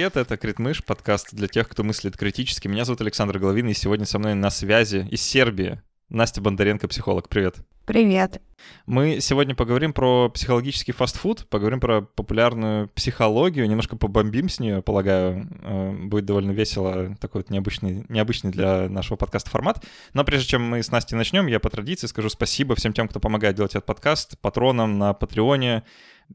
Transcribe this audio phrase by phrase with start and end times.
[0.00, 2.66] Привет, это Критмыш, подкаст для тех, кто мыслит критически.
[2.66, 7.28] Меня зовут Александр Головин, и сегодня со мной на связи из Сербии Настя Бондаренко, психолог.
[7.28, 7.56] Привет.
[7.84, 8.40] Привет.
[8.86, 15.46] Мы сегодня поговорим про психологический фастфуд, поговорим про популярную психологию, немножко побомбим с нее, полагаю.
[15.62, 19.84] Э, будет довольно весело, такой вот необычный, необычный для нашего подкаста формат.
[20.14, 23.20] Но прежде чем мы с Настей начнем, я по традиции скажу спасибо всем тем, кто
[23.20, 25.82] помогает делать этот подкаст, патронам на Патреоне,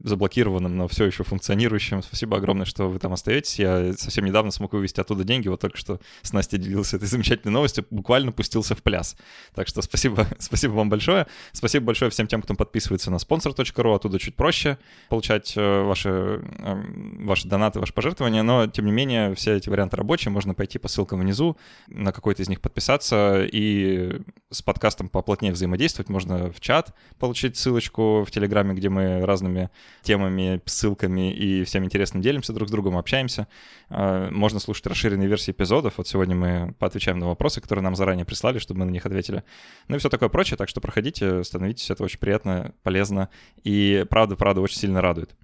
[0.02, 2.02] заблокированным, но все еще функционирующим.
[2.02, 3.58] Спасибо огромное, что вы там остаетесь.
[3.58, 7.52] Я совсем недавно смог вывести оттуда деньги, вот только что с Настей делился этой замечательной
[7.52, 9.16] новостью, буквально пустился в пляс.
[9.54, 11.26] Так что спасибо, спасибо вам большое.
[11.52, 17.26] Спасибо большое всем тем, кто подписывается на sponsor.ru, оттуда чуть проще получать э, ваши, эм,
[17.26, 20.88] ваши донаты, ваши пожертвования, но тем не менее все эти варианты рабочие, можно пойти по
[20.88, 21.56] ссылкам внизу,
[21.88, 26.08] на какой-то из них подписаться и с подкастом поплотнее взаимодействовать.
[26.08, 29.70] Можно в чат получить ссылочку в Телеграме, где мы разными
[30.02, 33.48] темами, ссылками и всем интересным делимся друг с другом, общаемся.
[33.88, 35.94] А, можно слушать расширенные версии эпизодов.
[35.96, 39.44] Вот сегодня мы поотвечаем на вопросы, которые нам заранее прислали, чтобы мы на них ответили.
[39.88, 40.56] Ну и все такое прочее.
[40.56, 41.90] Так что проходите, становитесь.
[41.90, 43.28] Это очень приятно, полезно
[43.64, 45.34] и правда-правда очень сильно радует.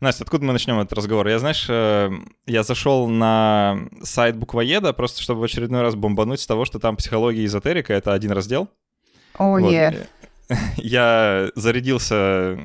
[0.00, 1.26] Настя, откуда мы начнем этот разговор?
[1.26, 2.10] Я, знаешь, э,
[2.46, 6.96] я зашел на сайт буквоеда, просто чтобы в очередной раз бомбануть с того, что там
[6.96, 8.68] психология и эзотерика— это один раздел.
[9.38, 10.08] О, oh, вот.
[10.76, 12.58] я зарядился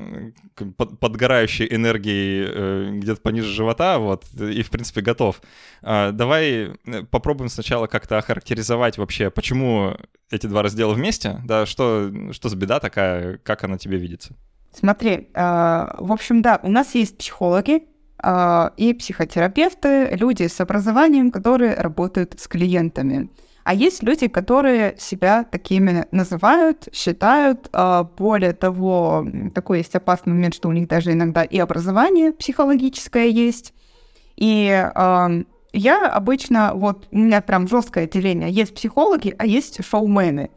[0.76, 5.40] под, подгорающей энергией э, где-то пониже живота, вот, и, в принципе, готов.
[5.82, 9.96] А, давай э, попробуем сначала как-то охарактеризовать вообще, почему
[10.30, 14.34] эти два раздела вместе, да, что, что за беда такая, как она тебе видится?
[14.72, 15.40] Смотри, э,
[15.98, 17.84] в общем, да, у нас есть психологи,
[18.76, 23.30] и психотерапевты, люди с образованием, которые работают с клиентами.
[23.64, 27.68] А есть люди, которые себя такими называют, считают.
[27.72, 33.28] А, более того, такой есть опасный момент, что у них даже иногда и образование психологическое
[33.28, 33.72] есть.
[34.36, 34.90] И
[35.74, 40.50] я обычно, вот у меня прям жесткое деление, есть психологи, а есть шоумены.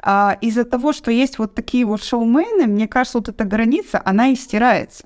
[0.00, 4.28] А из-за того, что есть вот такие вот шоумены, мне кажется, вот эта граница, она
[4.28, 5.04] и стирается.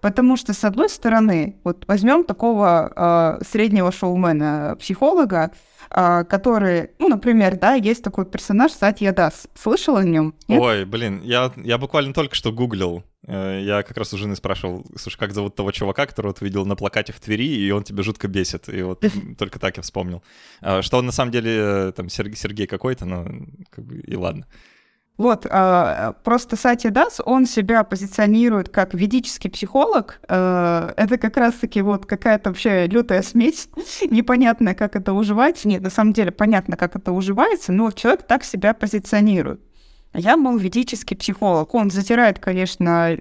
[0.00, 5.52] Потому что, с одной стороны, вот возьмем такого э, среднего шоумена, психолога,
[5.92, 9.48] а, который, ну, например, да, есть такой персонаж Сатья Дас.
[9.54, 10.34] Слышал о нем?
[10.46, 13.02] Ой, блин, я, я буквально только что гуглил.
[13.26, 16.64] Э, я как раз у жены спрашивал, слушай, как зовут того чувака, которого ты видел
[16.64, 18.68] на плакате в Твери, и он тебя жутко бесит.
[18.68, 19.04] И вот
[19.38, 20.22] только так я вспомнил.
[20.60, 23.26] А, что он на самом деле э, там Сергей какой-то, но
[23.70, 24.46] как бы и ладно.
[25.20, 30.18] Вот, а, просто Сати Дас, он себя позиционирует как ведический психолог.
[30.28, 33.68] А, это как раз-таки вот какая-то вообще лютая смесь,
[34.10, 35.68] непонятно, как это уживается.
[35.68, 39.60] Нет, на самом деле понятно, как это уживается, но человек так себя позиционирует.
[40.14, 41.74] Я, мол, ведический психолог.
[41.74, 43.14] Он затирает, конечно,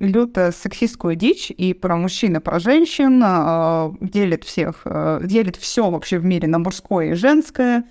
[0.00, 4.84] люто сексистскую дичь и про мужчин, и про женщин, а, делит всех,
[5.22, 7.84] делит все вообще в мире на мужское и женское,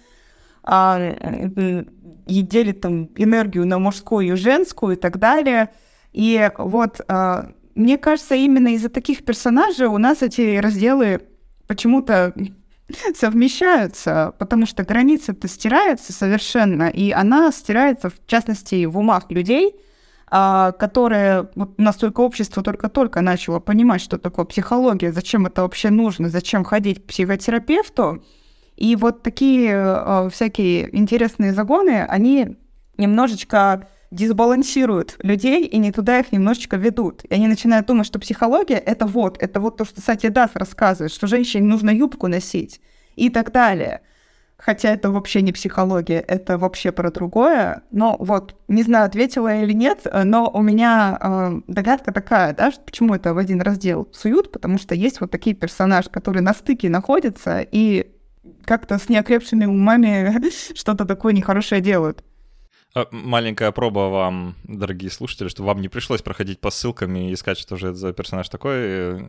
[0.66, 5.72] и делит там энергию на мужскую и женскую и так далее.
[6.14, 7.44] И вот э,
[7.76, 11.22] мне кажется, именно из-за таких персонажей у нас эти разделы
[11.68, 12.34] почему-то
[13.16, 19.76] совмещаются, потому что граница-то стирается совершенно, и она стирается, в частности, в умах людей,
[20.28, 26.30] а, которые вот настолько общество только-только начало понимать, что такое психология, зачем это вообще нужно,
[26.30, 28.24] зачем ходить к психотерапевту,
[28.76, 32.58] и вот такие э, всякие интересные загоны, они
[32.98, 37.24] немножечко дисбалансируют людей и не туда их немножечко ведут.
[37.26, 41.12] И они начинают думать, что психология— это вот, это вот то, что Сати Дас рассказывает,
[41.12, 42.80] что женщине нужно юбку носить
[43.16, 44.02] и так далее.
[44.56, 47.82] Хотя это вообще не психология, это вообще про другое.
[47.92, 52.72] Но вот, не знаю, ответила я или нет, но у меня э, догадка такая, да,
[52.72, 56.54] что почему это в один раздел суют, потому что есть вот такие персонажи, которые на
[56.54, 58.13] стыке находятся, и
[58.66, 60.34] как-то с неокрепшими умами
[60.76, 62.24] что-то такое нехорошее делают.
[62.96, 67.58] А, маленькая проба вам, дорогие слушатели, чтобы вам не пришлось проходить по ссылкам и искать,
[67.58, 68.76] что же это за персонаж такой.
[68.76, 69.20] Э,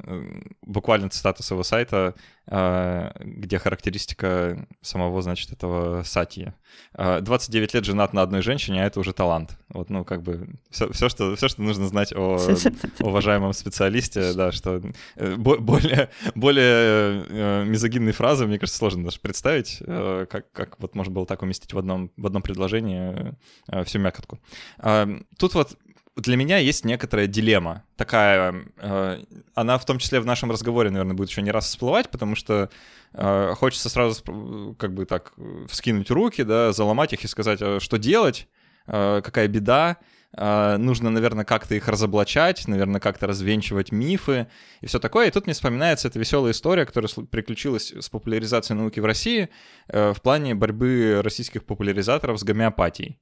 [0.62, 2.14] буквально цитата с его сайта,
[2.46, 6.54] где характеристика самого, значит, этого Сатья.
[6.94, 9.58] 29 лет женат на одной женщине, а это уже талант.
[9.68, 12.38] Вот, ну, как бы все, все, что, все что нужно знать о
[13.00, 14.82] уважаемом специалисте, да, что
[15.16, 21.12] э, более, более э, мизогинные фразы, мне кажется, сложно даже представить, как, как вот можно
[21.12, 23.34] было так уместить в одном, в одном предложении
[23.68, 24.38] Э, всю мякотку.
[24.78, 25.08] А,
[25.38, 25.76] тут вот
[26.16, 27.84] для меня есть некоторая дилемма.
[27.96, 29.24] Такая, э,
[29.54, 32.70] она в том числе в нашем разговоре, наверное, будет еще не раз всплывать, потому что
[33.12, 35.32] э, хочется сразу как бы так
[35.68, 38.48] вскинуть руки, да, заломать их и сказать, что делать,
[38.86, 39.96] какая беда,
[40.36, 44.48] э, нужно, наверное, как-то их разоблачать, наверное, как-то развенчивать мифы
[44.80, 45.28] и все такое.
[45.28, 49.48] И тут мне вспоминается эта веселая история, которая приключилась с популяризацией науки в России
[49.88, 53.18] э, в плане борьбы российских популяризаторов с гомеопатией.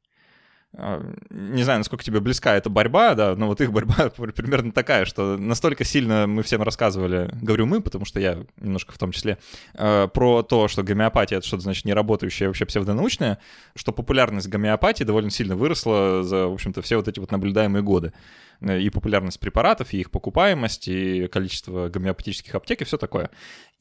[0.75, 5.05] А, не знаю, насколько тебе близка эта борьба, да, но вот их борьба примерно такая,
[5.05, 9.37] что настолько сильно мы всем рассказывали, говорю мы, потому что я немножко в том числе,
[9.75, 13.39] а, про то, что гомеопатия— это что-то, значит, неработающее, вообще псевдонаучное,
[13.77, 18.15] что популярность гомеопатии довольно сильно выросла за, в общем-то, все вот эти вот наблюдаемые годы.
[18.63, 23.31] И популярность препаратов, и их покупаемость, и количество гомеопатических аптек, и все такое.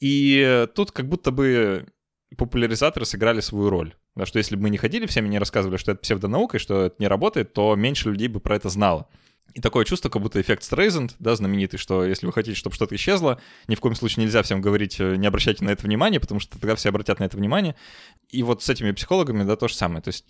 [0.00, 1.86] И тут как будто бы
[2.36, 3.94] популяризаторы сыграли свою роль.
[4.14, 6.86] Да, что если бы мы не ходили всеми, не рассказывали, что это псевдонаука и что
[6.86, 9.08] это не работает, то меньше людей бы про это знало.
[9.54, 12.94] И такое чувство, как будто эффект Стрейзенд, да, знаменитый, что если вы хотите, чтобы что-то
[12.94, 16.40] исчезло, ни в коем случае нельзя всем говорить, э, не обращайте на это внимание, потому
[16.40, 17.74] что тогда все обратят на это внимание.
[18.30, 20.00] И вот с этими психологами, да, то же самое.
[20.00, 20.24] То есть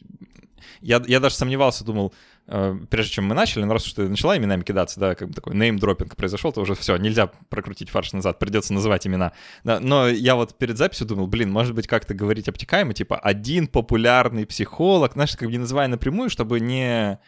[0.81, 2.13] я, я даже сомневался, думал,
[2.49, 5.35] э, прежде чем мы начали, ну раз уж ты начала именами кидаться, да, как бы
[5.35, 9.33] такой неймдропинг произошел, то уже все, нельзя прокрутить фарш назад, придется называть имена.
[9.65, 13.67] Да, но я вот перед записью думал, блин, может быть, как-то говорить обтекаемо, типа один
[13.67, 17.19] популярный психолог, знаешь, как бы не называя напрямую, чтобы не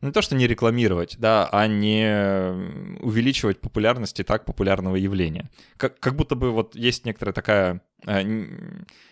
[0.00, 5.50] не то, что не рекламировать, да, а не увеличивать популярность и так популярного явления.
[5.76, 8.22] Как, как будто бы вот есть некоторая такая э,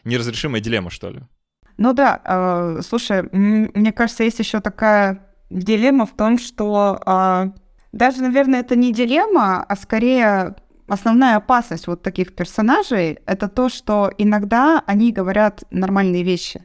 [0.05, 1.21] неразрешимая дилемма, что ли.
[1.77, 7.51] Ну да, э, слушай, мне кажется, есть еще такая дилемма в том, что э,
[7.93, 10.57] даже, наверное, это не дилемма, а скорее
[10.87, 16.63] основная опасность вот таких персонажей— это то, что иногда они говорят нормальные вещи.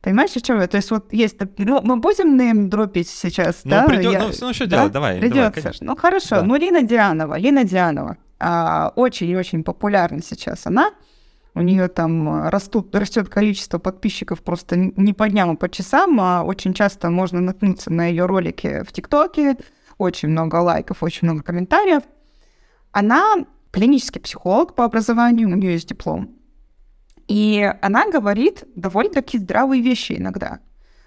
[0.00, 0.68] Понимаешь, о чем я?
[0.68, 1.36] То есть вот есть...
[1.58, 3.86] Ну, мы будем нейм дропить сейчас, ну, да?
[3.86, 4.18] Придет, я...
[4.20, 4.76] Ну, ну, что да?
[4.76, 4.92] делать?
[4.92, 5.62] Давай, Придется.
[5.62, 6.36] давай, Ну, хорошо.
[6.36, 6.42] Да.
[6.42, 7.36] Ну, Лина Дианова.
[7.36, 8.16] Лина Дианова.
[8.38, 10.92] А, очень и очень популярна сейчас она.
[11.54, 16.20] У нее там растут, растет количество подписчиков просто не по дням, а по часам.
[16.20, 19.56] А очень часто можно наткнуться на ее ролики в ТикТоке.
[19.98, 22.04] Очень много лайков, очень много комментариев.
[22.92, 26.37] Она клинический психолог по образованию, у нее есть диплом.
[27.28, 30.60] И она говорит довольно-таки здравые вещи иногда.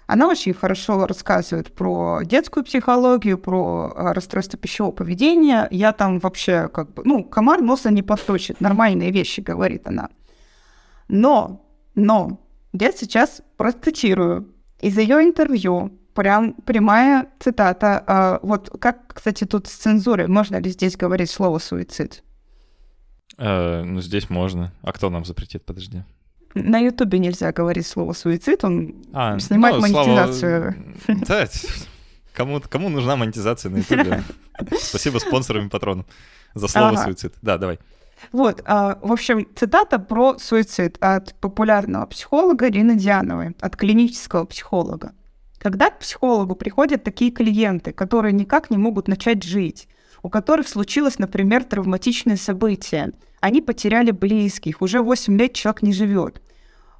[0.06, 5.68] Она очень хорошо рассказывает про детскую психологию, про э, расстройство пищевого поведения.
[5.70, 10.10] Я там вообще как бы, ну, комар носа не подточит, нормальные вещи, говорит она.
[11.08, 11.64] Но,
[11.94, 12.40] но,
[12.72, 18.02] я сейчас процитирую из ее интервью, прям прямая цитата.
[18.06, 22.22] А, вот как, кстати, тут с цензурой, можно ли здесь говорить слово «суицид»?
[23.38, 24.72] Э, ну, здесь можно.
[24.82, 25.64] А кто нам запретит?
[25.64, 26.02] Подожди.
[26.54, 30.74] На Ютубе нельзя говорить слово «суицид», он а, снимает ну, монетизацию.
[31.04, 31.20] Слава...
[31.26, 31.46] Да,
[32.34, 34.22] кому, кому нужна монетизация на Ютубе?
[34.78, 36.04] Спасибо спонсорам и патронам
[36.54, 37.04] за слово ага.
[37.04, 37.32] «суицид».
[37.40, 37.78] Да, давай.
[38.32, 45.12] Вот, а, в общем, цитата про суицид от популярного психолога Рины Диановой, от клинического психолога.
[45.58, 49.88] Когда к психологу приходят такие клиенты, которые никак не могут начать жить,
[50.22, 56.40] у которых случилось, например, травматичное событие, они потеряли близких, уже 8 лет человек не живет.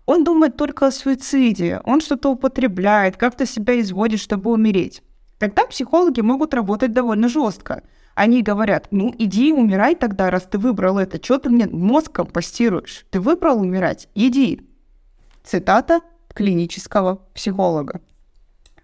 [0.07, 5.03] Он думает только о суициде, он что-то употребляет, как-то себя изводит, чтобы умереть.
[5.39, 7.83] Тогда психологи могут работать довольно жестко.
[8.15, 11.23] Они говорят, ну иди умирай тогда, раз ты выбрал это.
[11.23, 13.07] Что ты мне мозг компостируешь?
[13.11, 14.09] Ты выбрал умирать?
[14.15, 14.69] Иди.
[15.45, 16.01] Цитата
[16.35, 18.01] клинического психолога.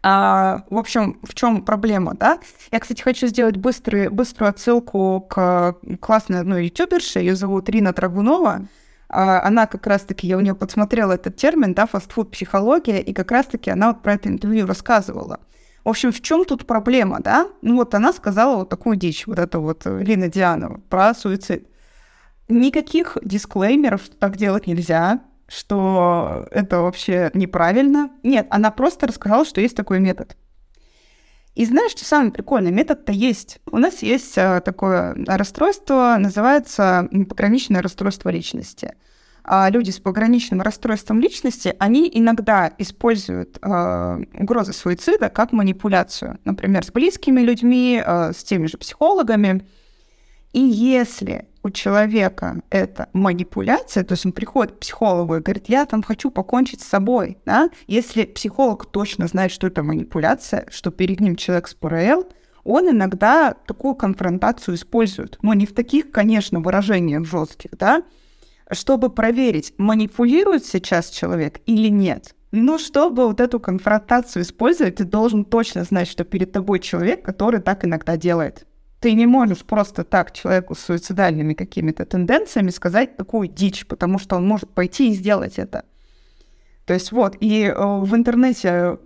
[0.02, 2.38] А, в общем, в чем проблема, да?
[2.71, 8.69] Я, кстати, хочу сделать быстрый, быструю отсылку к классной одной ютуберше, ее зовут Рина Драгунова.
[9.09, 13.31] А, она как раз-таки, я у нее подсмотрела этот термин, да, фастфуд психология, и как
[13.31, 15.40] раз-таки она вот про это интервью рассказывала.
[15.85, 17.49] В общем, в чем тут проблема, да?
[17.62, 21.67] Ну вот она сказала вот такую дичь, вот это вот Лина Дианова, про суицид.
[22.49, 28.11] Никаких дисклеймеров, что так делать нельзя, что это вообще неправильно.
[28.23, 30.37] Нет, она просто рассказала, что есть такой метод.
[31.55, 32.71] И знаешь, что самое прикольное?
[32.71, 33.59] Метод-то есть.
[33.71, 38.95] У нас есть а, такое расстройство, называется пограничное расстройство личности.
[39.43, 46.38] А люди с пограничным расстройством личности, они иногда используют э, угрозы суицида как манипуляцию.
[46.45, 49.67] Например, с близкими людьми, э, с теми же психологами.
[50.52, 55.84] И если у человека это манипуляция, то есть он приходит к психологу и говорит, я
[55.87, 57.70] там хочу покончить с собой, да?
[57.87, 62.26] если психолог точно знает, что это манипуляция, что перед ним человек с ПРЛ,
[62.64, 65.38] он иногда такую конфронтацию использует.
[65.42, 68.02] Но не в таких, конечно, выражениях жестких, да,
[68.70, 72.34] чтобы проверить, манипулирует сейчас человек или нет.
[72.50, 77.60] Ну, чтобы вот эту конфронтацию использовать, ты должен точно знать, что перед тобой человек, который
[77.60, 78.66] так иногда делает.
[79.00, 84.37] Ты не можешь просто так человеку с суицидальными какими-то тенденциями сказать такую дичь, потому что
[84.37, 85.85] он может пойти и сделать это.
[86.85, 88.99] То есть вот, и э, в интернете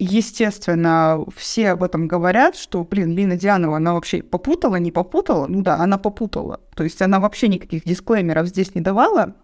[0.00, 5.46] естественно, все об этом говорят, что, блин, Лина Дианова, она вообще попутала, не попутала?
[5.46, 6.60] Ну да, она попутала.
[6.74, 9.36] То есть она вообще никаких дисклеймеров здесь не давала.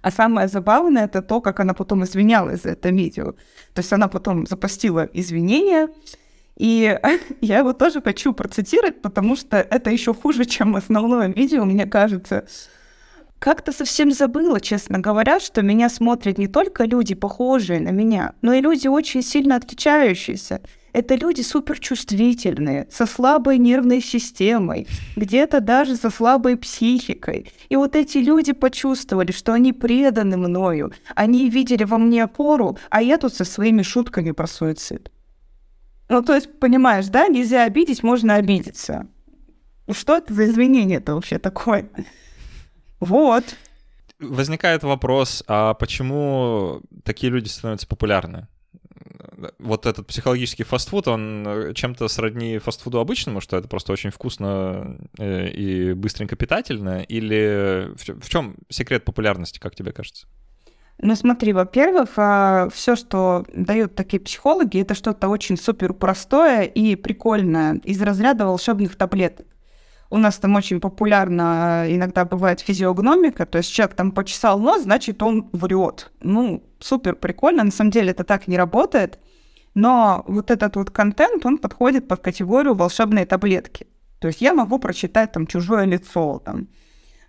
[0.00, 3.32] А самое забавное это то, как она потом извинялась за это видео.
[3.74, 5.88] То есть она потом запостила извинения,
[6.62, 6.96] и
[7.40, 12.44] я его тоже хочу процитировать, потому что это еще хуже, чем основное видео, мне кажется.
[13.40, 18.52] Как-то совсем забыла, честно говоря, что меня смотрят не только люди, похожие на меня, но
[18.52, 20.60] и люди очень сильно отличающиеся.
[20.92, 27.50] Это люди суперчувствительные, со слабой нервной системой, где-то даже со слабой психикой.
[27.70, 33.02] И вот эти люди почувствовали, что они преданы мною, они видели во мне опору, а
[33.02, 35.10] я тут со своими шутками про суицид.
[36.12, 39.06] Ну, то есть, понимаешь, да, нельзя обидеть, можно обидеться.
[39.90, 41.88] Что это за извинение-то вообще такое?
[43.00, 43.56] Вот.
[44.18, 48.46] Возникает вопрос, а почему такие люди становятся популярны?
[49.58, 54.98] Вот этот психологический фастфуд, он э, чем-то сродни фастфуду обычному, что это просто очень вкусно
[55.18, 57.00] э, и быстренько питательно?
[57.02, 60.26] Или в чем секрет популярности, как тебе кажется?
[60.98, 66.94] Ну смотри, во-первых, а, все, что дают такие психологи, это что-то очень супер простое и
[66.96, 69.46] прикольное из разряда волшебных таблеток.
[70.10, 75.22] У нас там очень популярно иногда бывает физиогномика, то есть человек там почесал нос, значит,
[75.22, 76.12] он врет.
[76.20, 79.18] Ну, супер прикольно, на самом деле это так не работает,
[79.74, 83.86] но вот этот вот контент, он подходит под категорию волшебные таблетки.
[84.18, 86.68] То есть я могу прочитать там чужое лицо, там.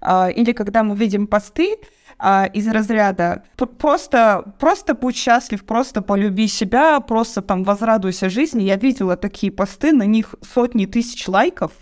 [0.02, 1.78] А, или когда мы видим посты
[2.26, 3.44] а, из разряда
[3.78, 8.64] просто, просто будь счастлив, просто полюби себя, просто там возрадуйся жизни.
[8.64, 11.74] Я видела такие посты, на них сотни тысяч лайков,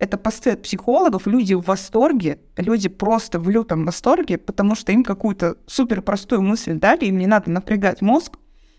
[0.00, 5.04] это посты от психологов, люди в восторге, люди просто в лютом восторге, потому что им
[5.04, 8.38] какую-то супер простую мысль дали, им не надо напрягать мозг,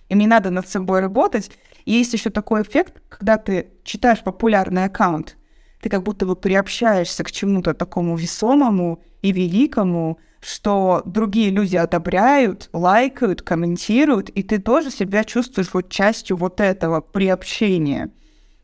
[0.09, 1.49] им не надо над собой работать.
[1.85, 5.37] Есть еще такой эффект, когда ты читаешь популярный аккаунт,
[5.81, 12.69] ты как будто бы приобщаешься к чему-то такому весомому и великому, что другие люди одобряют,
[12.73, 18.11] лайкают, комментируют, и ты тоже себя чувствуешь вот частью вот этого приобщения–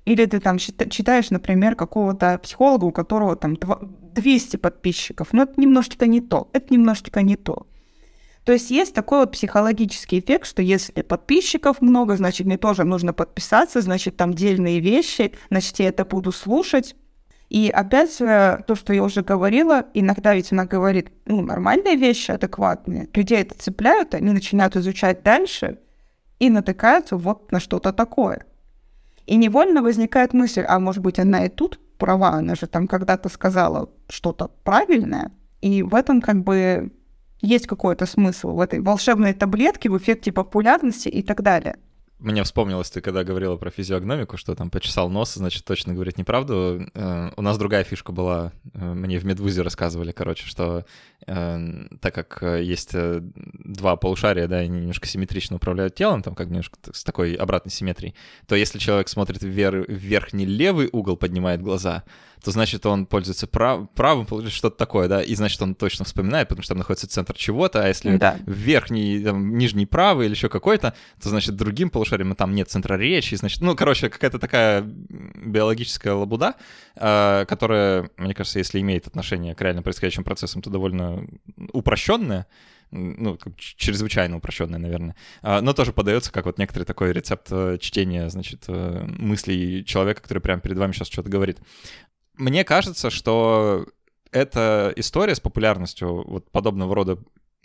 [0.09, 3.55] или ты там читаешь, например, какого-то психолога, у которого там
[4.15, 5.33] 200 подписчиков.
[5.33, 6.49] Но это немножечко не то.
[6.51, 7.67] Это немножечко не то.
[8.43, 13.13] То есть есть такой вот психологический эффект, что если подписчиков много, значит, мне тоже нужно
[13.13, 16.95] подписаться, значит, там дельные вещи, значит, я это буду слушать.
[17.49, 22.31] И опять э, то, что я уже говорила, иногда ведь она говорит, ну, нормальные вещи,
[22.31, 23.09] адекватные.
[23.13, 25.79] Людей это цепляют, они начинают изучать дальше
[26.37, 28.45] и натыкаются вот на что-то такое.
[29.25, 33.29] И невольно возникает мысль, а может быть, она и тут права, она же там когда-то
[33.29, 36.91] сказала что-то правильное, и в этом как бы
[37.41, 41.77] есть какой-то смысл, в этой волшебной таблетке, в эффекте популярности и так далее.
[42.19, 46.85] Мне вспомнилось, ты когда говорила про физиогномику, что там почесал нос, значит, точно говорить неправду.
[46.93, 50.85] Э, у нас другая фишка была, э, мне в медвузе рассказывали, короче, что
[51.27, 52.93] э, так как есть
[53.73, 58.15] два полушария, да, они немножко симметрично управляют телом, там как немножко с такой обратной симметрией,
[58.47, 62.03] то если человек смотрит вверх, в верхний левый угол, поднимает глаза,
[62.43, 66.63] то значит он пользуется прав, правым, что-то такое, да, и значит он точно вспоминает, потому
[66.63, 68.37] что там находится центр чего-то, а если да.
[68.45, 73.35] верхний, там, нижний правый или еще какой-то, то значит другим полушарием там нет центра речи,
[73.35, 76.55] значит, ну, короче, какая-то такая биологическая лабуда,
[76.95, 81.27] э, которая, мне кажется, если имеет отношение к реально происходящим процессам, то довольно
[81.73, 82.47] упрощенная,
[82.91, 88.29] ну, чрезвычайно упрощенная, наверное, а, но тоже подается как вот некоторый такой рецепт э, чтения,
[88.29, 91.59] значит, э, мыслей человека, который прямо перед вами сейчас что-то говорит.
[92.35, 93.85] Мне кажется, что
[94.31, 97.19] эта история с популярностью вот подобного рода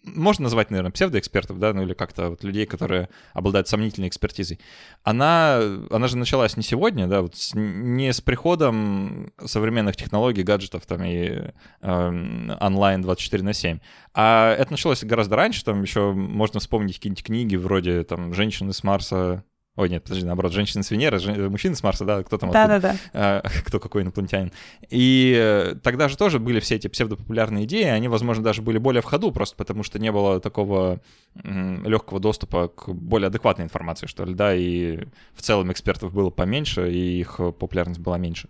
[0.04, 4.60] можно назвать, наверное, псевдоэкспертов, да, ну или как-то вот людей, которые обладают сомнительной экспертизой,
[5.02, 10.86] она, она же началась не сегодня, да, вот с, не с приходом современных технологий, гаджетов
[10.86, 13.78] там и э, онлайн 24 на 7,
[14.14, 18.84] а это началось гораздо раньше, там еще можно вспомнить какие-нибудь книги вроде там «Женщины с
[18.84, 19.44] Марса»,
[19.76, 21.50] Ой, нет, подожди, наоборот, женщины с Венеры, жен...
[21.50, 22.96] мужчины с Марса, да, кто там Да-да-да.
[23.12, 24.52] А, кто какой инопланетянин.
[24.88, 29.02] И э, тогда же тоже были все эти псевдопопулярные идеи, они, возможно, даже были более
[29.02, 31.00] в ходу, просто потому что не было такого
[31.42, 36.92] легкого доступа к более адекватной информации, что ли, да, и в целом экспертов было поменьше,
[36.92, 38.48] и их популярность была меньше.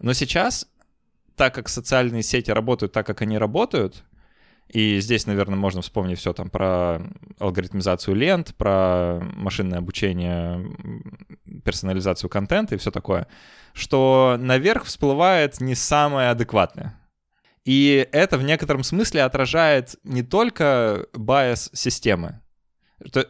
[0.00, 0.66] Но сейчас,
[1.36, 4.04] так как социальные сети работают так, как они работают,
[4.72, 7.02] и здесь, наверное, можно вспомнить все там про
[7.38, 10.66] алгоритмизацию лент, про машинное обучение,
[11.62, 13.26] персонализацию контента и все такое,
[13.74, 16.98] что наверх всплывает не самое адекватное.
[17.66, 22.40] И это в некотором смысле отражает не только байс системы,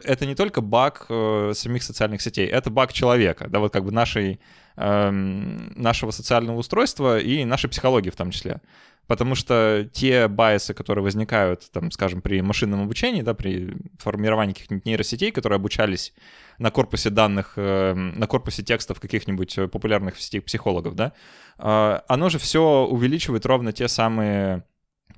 [0.03, 3.91] это не только баг э, самих социальных сетей, это баг человека, да, вот как бы
[3.91, 4.39] нашей,
[4.75, 8.61] э, нашего социального устройства и нашей психологии в том числе.
[9.07, 14.85] Потому что те байсы, которые возникают, там, скажем, при машинном обучении, да, при формировании каких-нибудь
[14.85, 16.13] нейросетей, которые обучались
[16.57, 21.13] на корпусе данных, э, на корпусе текстов каких-нибудь популярных в сети психологов, да,
[21.57, 24.63] э, оно же все увеличивает ровно те самые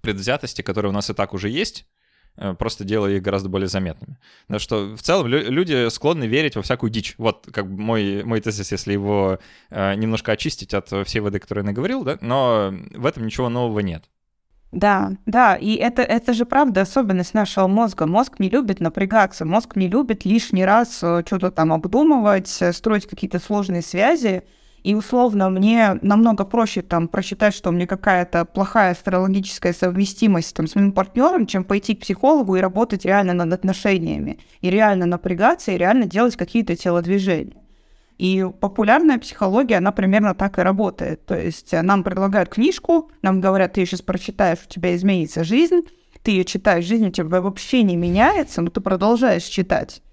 [0.02, 1.95] предвзятости, которые у нас и так уже есть, Э,
[2.58, 4.18] просто делая их гораздо более заметными.
[4.48, 7.16] Но что в целом люди склонны верить во всякую дичь.
[7.18, 9.40] Вот как мой, мой тезис, если его
[9.70, 13.80] э, немножко очистить от всей воды, которую я наговорил, да, но в этом ничего нового
[13.80, 14.04] нет.
[14.72, 18.06] Да, да, и это, это же правда особенность нашего мозга.
[18.06, 23.08] Мозг не любит напрягаться, мозг не любит лишний раз э, что-то там обдумывать, э, строить
[23.08, 24.44] какие-то сложные связи.
[24.86, 30.68] И условно мне намного проще там просчитать, что у меня какая-то плохая астрологическая совместимость там,
[30.68, 35.72] с моим партнером, чем пойти к психологу и работать реально над отношениями, и реально напрягаться,
[35.72, 37.58] и реально делать какие-то телодвижения.
[38.20, 41.26] И популярная психология, она примерно так и работает.
[41.26, 45.82] То есть э, нам предлагают книжку, нам говорят, ты сейчас прочитаешь, у тебя изменится жизнь,
[46.22, 50.04] ты ее читаешь, жизнь у тебя вообще не меняется, но ты продолжаешь читать.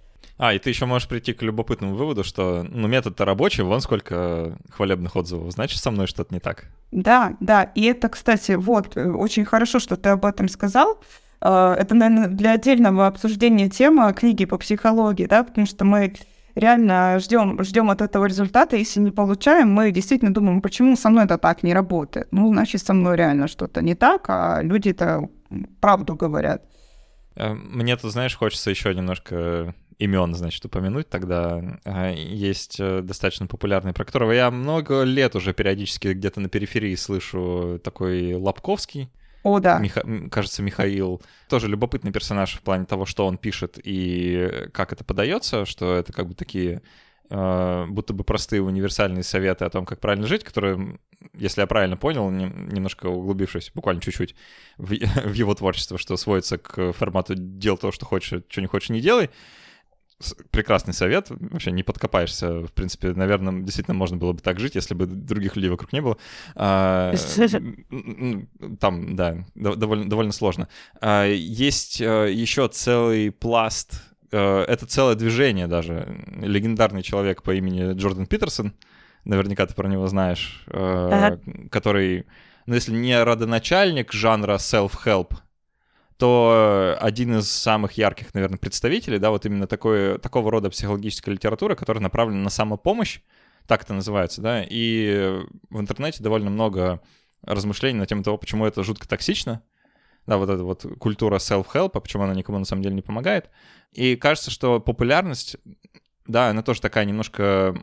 [0.42, 4.58] А, и ты еще можешь прийти к любопытному выводу, что ну, метод-то рабочий, вон сколько
[4.70, 6.64] хвалебных отзывов, значит, со мной что-то не так.
[6.90, 11.00] Да, да, и это, кстати, вот, очень хорошо, что ты об этом сказал.
[11.40, 16.12] А, это, наверное, для отдельного обсуждения тема книги по психологии, да, потому что мы
[16.56, 18.74] реально ждем, ждем от этого результата.
[18.74, 22.26] Если не получаем, мы действительно думаем, почему со мной это так не работает.
[22.32, 25.28] Ну, значит, со мной реально что-то не так, а люди это
[25.80, 26.64] правду говорят.
[27.36, 29.72] Э, мне тут, знаешь, хочется еще немножко
[30.02, 31.62] имен, значит, упомянуть тогда.
[32.14, 37.80] Есть э, достаточно популярный, про которого я много лет уже периодически где-то на периферии слышу
[37.82, 39.10] такой Лобковский.
[39.42, 39.78] О, да.
[39.78, 40.04] Миха...
[40.30, 41.22] Кажется, Михаил.
[41.48, 46.12] Тоже любопытный персонаж в плане того, что он пишет и как это подается, что это
[46.12, 46.82] как бы такие
[47.30, 50.98] э, будто бы простые универсальные советы о том, как правильно жить, которые,
[51.34, 54.34] если я правильно понял, не, немножко углубившись буквально чуть-чуть
[54.78, 54.94] в,
[55.28, 59.00] в его творчество, что сводится к формату «дел то, что хочешь, что не хочешь, не
[59.00, 59.30] делай»,
[60.50, 62.60] прекрасный совет, вообще не подкопаешься.
[62.60, 66.00] В принципе, наверное, действительно можно было бы так жить, если бы других людей вокруг не
[66.00, 66.16] было.
[66.54, 67.14] А,
[68.80, 70.68] там, да, довольно, довольно сложно.
[71.00, 76.24] А, есть э, еще целый пласт, э, это целое движение даже.
[76.40, 78.74] Легендарный человек по имени Джордан Питерсон,
[79.24, 81.38] наверняка ты про него знаешь, э,
[81.70, 82.26] который,
[82.66, 85.34] ну, если не родоначальник жанра self-help,
[86.22, 91.74] то один из самых ярких, наверное, представителей, да, вот именно такой, такого рода психологической литературы,
[91.74, 93.18] которая направлена на самопомощь,
[93.66, 97.00] так это называется, да, и в интернете довольно много
[97.42, 99.64] размышлений на тему того, почему это жутко токсично,
[100.28, 103.50] да, вот эта вот культура self-help, а почему она никому на самом деле не помогает.
[103.90, 105.56] И кажется, что популярность,
[106.28, 107.74] да, она тоже такая немножко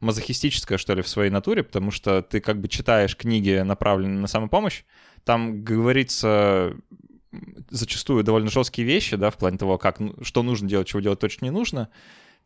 [0.00, 4.26] мазохистическая, что ли, в своей натуре, потому что ты как бы читаешь книги, направленные на
[4.26, 4.82] самопомощь,
[5.24, 6.76] там говорится
[7.70, 11.20] зачастую довольно жесткие вещи, да, в плане того, как, ну, что нужно делать, чего делать
[11.20, 11.88] точно не нужно,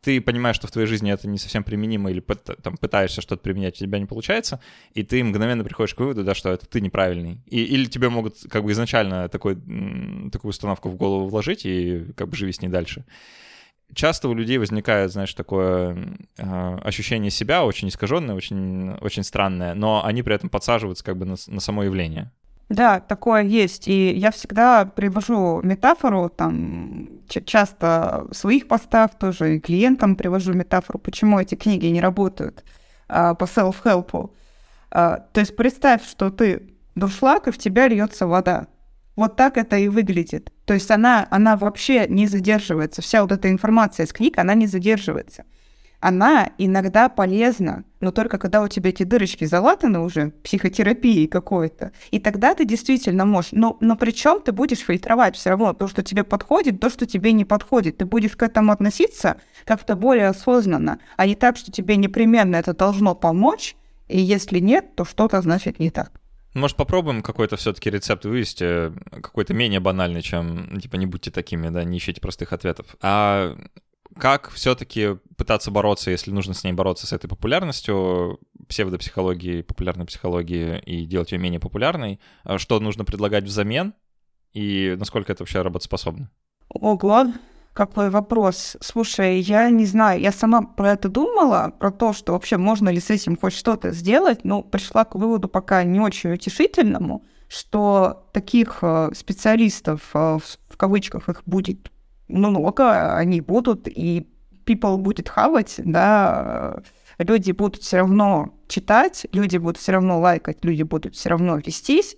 [0.03, 3.75] ты понимаешь, что в твоей жизни это не совсем применимо, или там пытаешься что-то применять,
[3.75, 4.59] у тебя не получается,
[4.93, 7.39] и ты мгновенно приходишь к выводу, да, что это ты неправильный.
[7.45, 9.55] И, или тебе могут как бы изначально такой,
[10.31, 13.05] такую установку в голову вложить и как бы живи с ней дальше.
[13.95, 20.03] Часто у людей возникает, знаешь, такое э, ощущение себя очень искаженное, очень, очень странное, но
[20.03, 22.31] они при этом подсаживаются как бы на, на само явление.
[22.73, 23.87] Да, такое есть.
[23.87, 30.97] И я всегда привожу метафору, там, часто в своих постах тоже и клиентам привожу метафору,
[30.97, 32.63] почему эти книги не работают
[33.07, 34.31] а, по self-help.
[34.89, 38.65] А, то есть представь, что ты дуршлаг, и в тебя льется вода.
[39.15, 40.51] Вот так это и выглядит.
[40.65, 43.03] То есть она, она вообще не задерживается.
[43.03, 45.45] Вся вот эта информация из книг, она не задерживается
[46.03, 51.93] она иногда полезна, но только когда у тебя эти дырочки залатаны уже психотерапией какой-то.
[52.11, 53.53] И тогда ты действительно можешь.
[53.53, 57.31] Но, но причем ты будешь фильтровать все равно то, что тебе подходит, то, что тебе
[57.31, 57.99] не подходит.
[57.99, 62.73] Ты будешь к этому относиться как-то более осознанно, а не так, что тебе непременно это
[62.73, 63.77] должно помочь,
[64.09, 66.11] и если нет, то что-то значит не так.
[66.53, 71.85] Может, попробуем какой-то все-таки рецепт вывести, какой-то менее банальный, чем, типа, не будьте такими, да,
[71.85, 72.97] не ищите простых ответов.
[73.01, 73.55] А
[74.17, 80.79] как все-таки пытаться бороться, если нужно с ней бороться, с этой популярностью псевдопсихологии, популярной психологии
[80.79, 82.19] и делать ее менее популярной?
[82.43, 83.93] А что нужно предлагать взамен?
[84.53, 86.29] И насколько это вообще работоспособно?
[86.69, 87.33] Ого,
[87.73, 88.77] какой вопрос.
[88.81, 92.99] Слушай, я не знаю, я сама про это думала, про то, что вообще можно ли
[92.99, 98.79] с этим хоть что-то сделать, но пришла к выводу пока не очень утешительному, что таких
[98.81, 100.37] э, специалистов, э,
[100.69, 101.91] в кавычках, их будет
[102.27, 104.27] много, они будут, и
[104.65, 106.81] people будет хавать, да,
[107.17, 112.17] люди будут все равно читать, люди будут все равно лайкать, люди будут все равно вестись.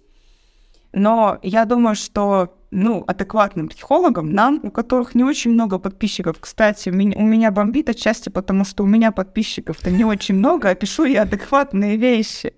[0.94, 6.90] Но я думаю, что ну, адекватным психологам, нам, у которых не очень много подписчиков, кстати,
[6.90, 10.76] у меня, у меня бомбит отчасти, потому что у меня подписчиков-то не очень много, а
[10.76, 12.54] пишу я адекватные вещи.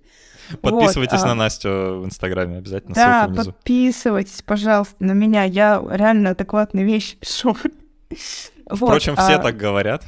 [0.62, 1.34] Подписывайтесь вот, на а...
[1.34, 1.68] Настю
[2.00, 3.52] в Инстаграме обязательно, да, ссылка внизу.
[3.52, 5.44] подписывайтесь, пожалуйста, на меня.
[5.44, 7.54] Я реально адекватные вещи пишу.
[8.66, 9.38] Впрочем, вот, все а...
[9.38, 10.04] так говорят.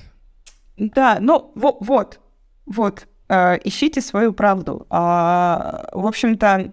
[0.76, 2.20] Да, ну вот, вот,
[2.66, 3.07] вот.
[3.29, 4.87] Э, ищите свою правду.
[4.90, 6.72] А, в общем-то,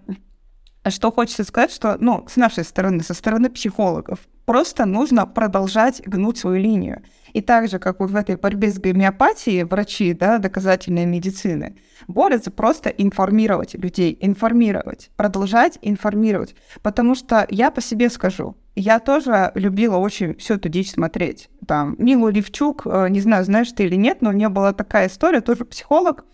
[0.90, 6.38] что хочется сказать, что, ну, с нашей стороны, со стороны психологов, просто нужно продолжать гнуть
[6.38, 7.04] свою линию.
[7.38, 12.50] И так же, как вот в этой борьбе с гомеопатией врачи да, доказательной медицины борются
[12.50, 16.56] просто информировать людей, информировать, продолжать информировать.
[16.82, 21.52] Потому что я по себе скажу, я тоже любила очень всю эту дичь смотреть.
[21.68, 25.08] Там, Милу Левчук, э, не знаю, знаешь ты или нет, но у нее была такая
[25.08, 26.26] история, тоже психолог,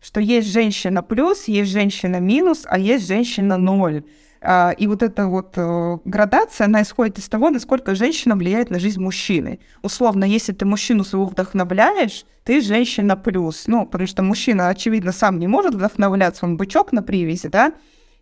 [0.00, 4.04] что есть женщина плюс, есть женщина минус, а есть женщина ноль.
[4.46, 8.78] А, и вот эта вот э, градация, она исходит из того, насколько женщина влияет на
[8.78, 9.58] жизнь мужчины.
[9.82, 13.64] Условно, если ты мужчину своего вдохновляешь, ты женщина плюс.
[13.66, 17.72] Ну, потому что мужчина, очевидно, сам не может вдохновляться, он бычок на привязи, да?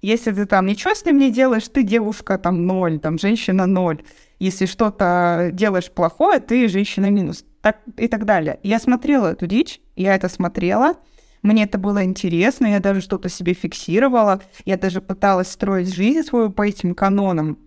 [0.01, 4.03] Если ты там ничего с ним не делаешь, ты девушка там ноль, там женщина ноль.
[4.39, 7.45] Если что-то делаешь плохое, ты женщина минус.
[7.63, 8.59] Так, и так далее.
[8.63, 10.95] Я смотрела эту дичь, я это смотрела,
[11.43, 16.51] мне это было интересно, я даже что-то себе фиксировала, я даже пыталась строить жизнь свою
[16.51, 17.59] по этим канонам.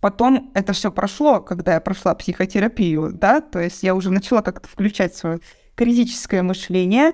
[0.00, 4.68] Потом это все прошло, когда я прошла психотерапию, да, то есть я уже начала как-то
[4.68, 5.40] включать свое
[5.74, 7.12] критическое мышление,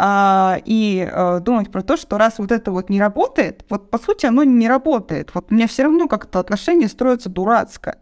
[0.00, 3.98] а, и а, думать про то, что раз вот это вот не работает, вот по
[3.98, 5.34] сути оно не работает.
[5.34, 7.98] Вот у меня все равно как-то отношения строятся дурацко.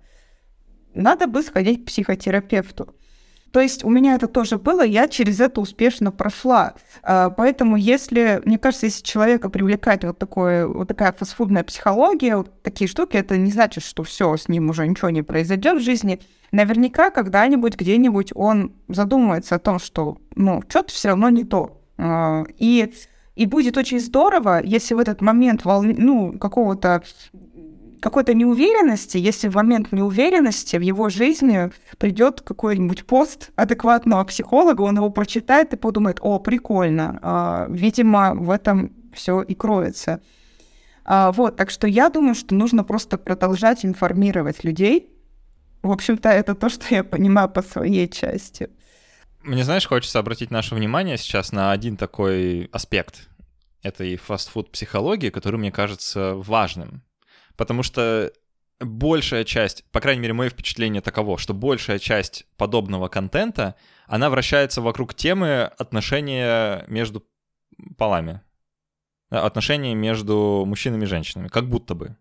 [0.94, 2.95] Надо бы сходить к психотерапевту.
[3.57, 6.75] То есть у меня это тоже было, я через это успешно прошла.
[7.03, 12.62] А, поэтому если, мне кажется, если человека привлекает вот, такое, вот такая фастфудная психология, вот
[12.62, 16.21] такие штуки, это не значит, что все, с ним уже ничего не произойдет в жизни.
[16.53, 21.81] Наверняка когда-нибудь, где-нибудь он задумается о том, что, ну, что-то все равно не то.
[21.97, 22.92] А, и
[23.37, 25.95] и будет очень здорово, если в этот момент волн...
[25.97, 27.03] ну, какого-то
[28.00, 34.96] какой-то неуверенности, если в момент неуверенности в его жизни придет какой-нибудь пост адекватного психолога, он
[34.96, 40.20] его прочитает и подумает, о, прикольно, а, видимо, в этом все и кроется.
[41.04, 45.11] А, вот, так что я думаю, что нужно просто продолжать информировать людей.
[45.82, 48.68] В общем-то, это то, что я понимаю по своей части.
[49.42, 53.28] Мне, знаешь, хочется обратить наше внимание сейчас на один такой аспект
[53.82, 57.02] этой фастфуд-психологии, который мне кажется важным.
[57.57, 58.33] Потому что
[58.81, 63.75] большая часть, по крайней мере, мое впечатление таково, что большая часть подобного контента,
[64.07, 67.25] она вращается вокруг темы отношения между
[67.97, 68.42] полами.
[69.31, 72.16] Отношения между мужчинами и женщинами, как будто бы.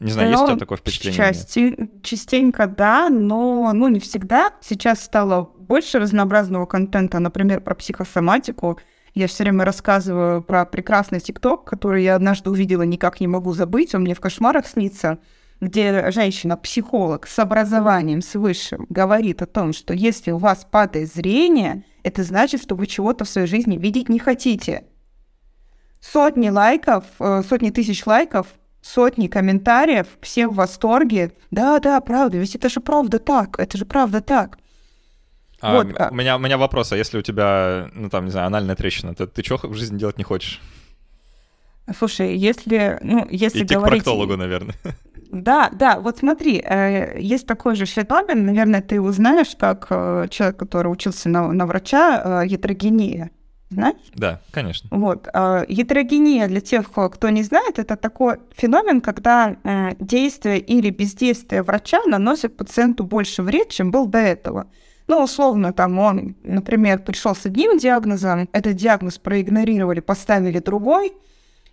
[0.00, 1.16] Не знаю, есть у тебя такое впечатление?
[1.16, 4.52] Части, частенько да, но ну, не всегда.
[4.60, 8.80] Сейчас стало больше разнообразного контента, например, про психосоматику.
[9.14, 13.94] Я все время рассказываю про прекрасный ТикТок, который я однажды увидела, никак не могу забыть,
[13.94, 15.18] он мне в кошмарах снится,
[15.60, 21.84] где женщина-психолог с образованием, с высшим, говорит о том, что если у вас падает зрение,
[22.02, 24.84] это значит, что вы чего-то в своей жизни видеть не хотите.
[26.00, 28.48] Сотни лайков, э, сотни тысяч лайков
[28.84, 31.32] сотни комментариев, все в восторге.
[31.50, 34.58] Да, да, правда, ведь это же правда так, это же правда так.
[35.64, 35.86] А, вот.
[35.98, 38.76] А у, меня, у меня вопрос, а если у тебя, ну там, не знаю, анальная
[38.76, 40.60] трещина, то ты что в жизни делать не хочешь?
[41.98, 44.02] Слушай, если, ну, если Идти говорить...
[44.02, 44.74] к проктологу, наверное.
[45.30, 50.56] Да, да, вот смотри, э, есть такой же феномен, наверное, ты узнаешь, как э, человек,
[50.56, 53.32] который учился на, на врача, э, ятрогения
[53.74, 53.96] знаешь?
[54.14, 54.88] Да, конечно.
[54.90, 55.28] Вот.
[55.32, 61.62] А, Гетерогения, для тех, кто не знает, это такой феномен, когда э, действие или бездействие
[61.62, 64.70] врача наносит пациенту больше вред, чем был до этого.
[65.06, 71.12] Ну, условно, там он, например, пришел с одним диагнозом, этот диагноз проигнорировали, поставили другой,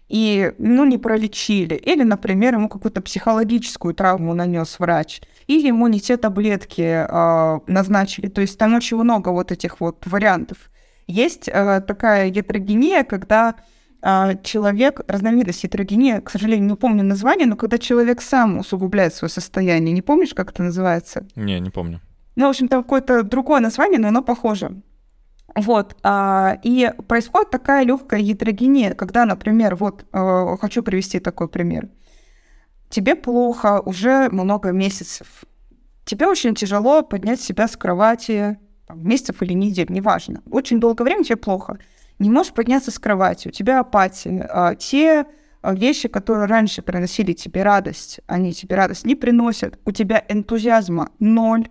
[0.10, 1.76] и, ну, не пролечили.
[1.76, 5.22] Или, например, ему какую-то психологическую травму нанес врач.
[5.48, 8.28] Или ему не те таблетки э, назначили.
[8.28, 10.70] То есть там очень много вот этих вот вариантов.
[11.08, 13.56] Есть э, такая гетерогения, когда
[14.02, 19.32] э, человек, разновидность гетерогения, к сожалению, не помню название, но когда человек сам усугубляет свое
[19.32, 19.94] состояние.
[19.94, 21.26] Не помнишь, как это называется?
[21.38, 22.02] Не, не помню.
[22.36, 24.82] Ну, в общем, там какое-то другое название, но оно похоже.
[25.56, 31.90] Вот, а, и происходит такая легкая гетерогения, когда, например, вот, э, хочу привести такой пример.
[32.90, 35.44] Тебе плохо уже много месяцев,
[36.06, 40.42] тебе очень тяжело поднять себя с кровати, там, месяцев или недель, неважно.
[40.50, 41.78] Очень долгое время тебе плохо.
[42.20, 44.48] Не можешь подняться с кровати, у тебя апатия.
[44.50, 45.26] А, те
[45.62, 49.80] а, вещи, которые раньше приносили тебе радость, они тебе радость не приносят.
[49.86, 51.70] У тебя энтузиазма ноль.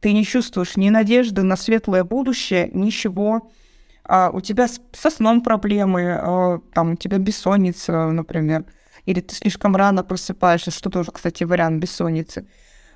[0.00, 3.50] Ты не чувствуешь ни надежды на светлое будущее, ничего.
[4.04, 8.64] А у тебя со сном проблемы, а, там у тебя бессонница, например,
[9.04, 12.46] или ты слишком рано просыпаешься, что тоже, кстати, вариант бессонницы.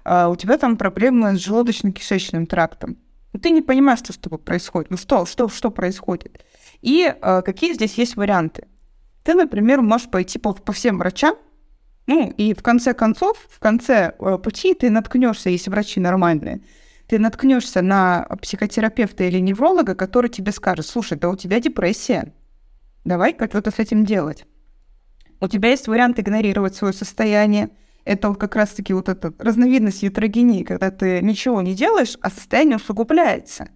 [0.05, 2.97] А у тебя там проблемы с желудочно-кишечным трактом.
[3.41, 4.91] Ты не понимаешь, что с тобой происходит.
[4.91, 6.45] Ну что, что, что происходит?
[6.83, 8.67] И э, какие здесь есть варианты?
[9.23, 11.37] Ты, например, можешь пойти по, по всем врачам,
[12.07, 16.63] ну, и в конце концов, в конце э, пути ты наткнешься, если врачи нормальные,
[17.13, 22.33] ты наткнешься на психотерапевта или невролога, который тебе скажет, слушай, да у тебя депрессия,
[23.05, 24.47] давай как-то с этим делать.
[25.39, 27.69] У тебя есть вариант игнорировать свое состояние,
[28.07, 33.69] это как раз-таки вот эта разновидность ятрогении, когда ты ничего не делаешь, а состояние усугубляется.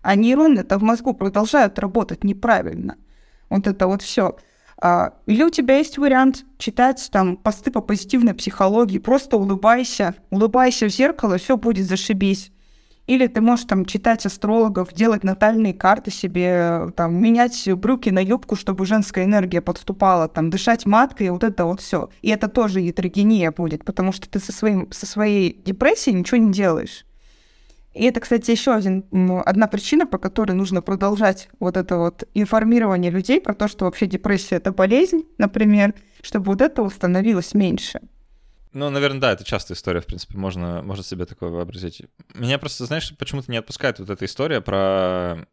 [0.00, 2.96] А нейроны-то в мозгу продолжают работать неправильно.
[3.50, 4.38] Вот это вот все.
[4.80, 10.86] А, или у тебя есть вариант читать там посты по позитивной психологии, просто улыбайся, улыбайся
[10.86, 12.50] в зеркало, все будет зашибись.
[13.08, 18.54] Или ты можешь там читать астрологов, делать натальные карты себе, там, менять брюки на юбку,
[18.54, 22.10] чтобы женская энергия подступала, там, дышать маткой, вот это вот все.
[22.20, 26.52] И это тоже ятрогения будет, потому что ты со, своим, со своей депрессией ничего не
[26.52, 27.06] делаешь.
[27.94, 29.04] И это, кстати, еще один,
[29.46, 34.04] одна причина, по которой нужно продолжать вот это вот информирование людей про то, что вообще
[34.04, 38.00] депрессия— это болезнь, например, чтобы вот это становилось меньше.
[38.72, 42.02] Ну, наверное, да, это частая история, в принципе, можно, можно себе такое вообразить.
[42.34, 45.46] Меня просто, знаешь, почему-то не отпускает вот эта история про,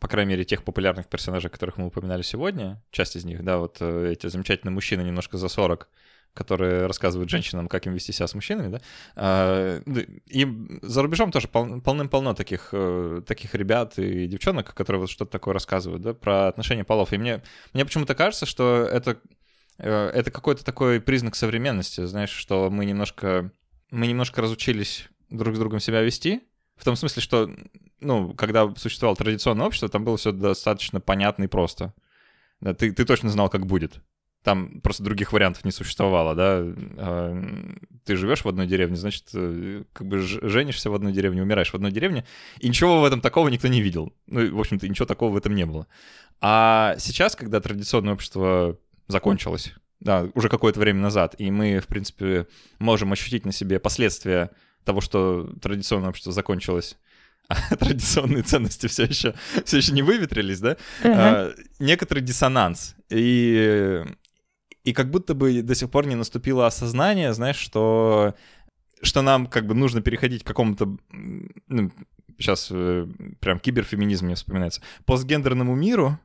[0.00, 3.78] по крайней мере, тех популярных персонажей, которых мы упоминали сегодня, часть из них, да, вот
[3.80, 5.88] э, эти замечательные мужчины немножко за 40,
[6.34, 8.80] которые рассказывают женщинам, как им вести себя с мужчинами, да.
[9.14, 9.80] А,
[10.26, 10.46] и
[10.82, 15.54] за рубежом тоже пол, полным-полно таких, э, таких ребят и девчонок, которые вот что-то такое
[15.54, 17.12] рассказывают, да, про отношения полов.
[17.12, 19.18] И мне, мне почему-то кажется, что это
[19.78, 23.50] это какой-то такой признак современности, знаешь, что мы немножко,
[23.90, 26.42] мы немножко разучились друг с другом себя вести,
[26.76, 27.50] в том смысле, что,
[28.00, 31.94] ну, когда существовало традиционное общество, там было все достаточно понятно и просто.
[32.60, 34.00] Да, ты, ты точно знал, как будет.
[34.42, 36.62] Там просто других вариантов не существовало, да.
[36.98, 37.42] А,
[38.04, 41.74] ты живешь в одной деревне, значит, э, как бы женишься в одной деревне, умираешь в
[41.74, 42.26] одной деревне,
[42.58, 44.12] и ничего в этом такого никто не видел.
[44.26, 45.86] Ну, в общем-то, ничего такого в этом не было.
[46.40, 48.78] А сейчас, когда традиционное общество
[49.08, 49.74] закончилась.
[50.00, 51.34] Да, уже какое-то время назад.
[51.38, 52.46] И мы, в принципе,
[52.78, 54.50] можем ощутить на себе последствия
[54.84, 56.98] того, что традиционное общество закончилось
[57.48, 61.12] а традиционные ценности все еще, все еще не выветрились, да, uh-huh.
[61.14, 62.96] а, некоторый диссонанс.
[63.10, 64.02] И,
[64.82, 68.34] и как будто бы до сих пор не наступило осознание, знаешь, что,
[69.02, 71.92] что нам как бы нужно переходить к какому-то, ну,
[72.38, 73.06] сейчас э,
[73.40, 76.18] прям киберфеминизм мне вспоминается, постгендерному миру,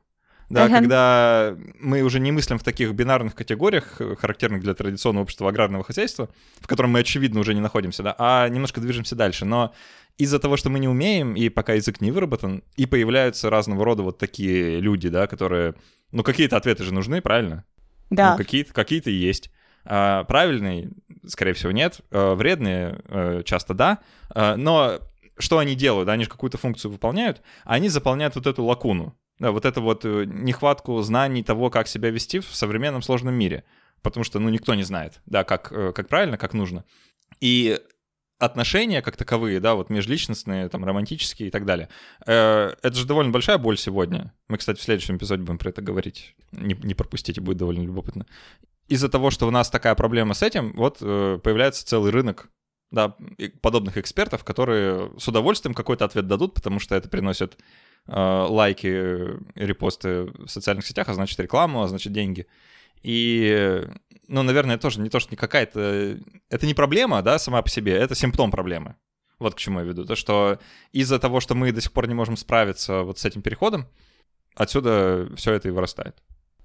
[0.50, 0.78] да, ага.
[0.78, 6.28] когда мы уже не мыслим в таких бинарных категориях, характерных для традиционного общества аграрного хозяйства,
[6.60, 9.44] в котором мы, очевидно, уже не находимся, да, а немножко движемся дальше.
[9.44, 9.72] Но
[10.18, 14.02] из-за того, что мы не умеем, и пока язык не выработан, и появляются разного рода
[14.02, 15.76] вот такие люди, да, которые...
[16.10, 17.64] Ну, какие-то ответы же нужны, правильно?
[18.10, 18.32] Да.
[18.32, 19.52] Ну, какие-то, какие-то есть.
[19.84, 20.90] А, правильные,
[21.26, 22.00] скорее всего, нет.
[22.10, 23.98] А, вредные, а, часто да.
[24.30, 24.98] А, но
[25.38, 26.08] что они делают?
[26.08, 29.14] Они же какую-то функцию выполняют, а они заполняют вот эту лакуну.
[29.40, 33.64] Да, вот это вот э, нехватку знаний того, как себя вести в современном сложном мире.
[34.02, 36.84] Потому что, ну, никто не знает, да, как, э, как правильно, как нужно.
[37.40, 37.80] И
[38.38, 41.88] отношения как таковые, да, вот межличностные, там, романтические и так далее,
[42.26, 44.34] э, это же довольно большая боль сегодня.
[44.48, 46.36] Мы, кстати, в следующем эпизоде будем про это говорить.
[46.52, 48.26] Не, не пропустите, будет довольно любопытно.
[48.88, 52.50] Из-за того, что у нас такая проблема с этим, вот появляется целый рынок
[52.90, 53.16] да,
[53.62, 57.60] подобных экспертов, которые с удовольствием какой-то ответ дадут, потому что это приносит Э,
[58.06, 62.46] лайки, репосты в социальных сетях, а значит рекламу, а значит деньги.
[63.02, 63.86] И,
[64.28, 66.18] ну, наверное, тоже не то, что не какая-то...
[66.48, 68.96] Это не проблема, да, сама по себе, это симптом проблемы.
[69.38, 70.04] Вот к чему я веду.
[70.04, 70.58] То, что
[70.92, 73.86] из-за того, что мы до сих пор не можем справиться вот с этим переходом,
[74.54, 76.16] отсюда все это и вырастает.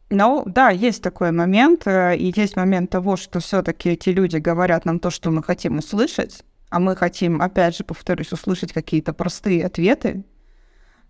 [0.10, 4.86] Ну, да, есть такой момент, э, и есть момент того, что все-таки эти люди говорят
[4.86, 9.66] нам то, что мы хотим услышать, а мы хотим, опять же, повторюсь, услышать какие-то простые
[9.66, 10.24] ответы,